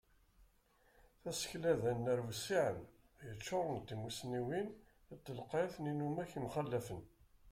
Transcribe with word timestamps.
Tasekla 1.21 1.73
d 1.81 1.83
anar 1.91 2.19
wissiɛen, 2.25 2.79
yeččuren 3.27 3.77
d 3.79 3.85
timusniwin 3.87 4.67
d 5.15 5.17
telqayt 5.25 5.73
n 5.79 5.89
yinumak 5.89 6.31
yemxalafen. 6.35 7.01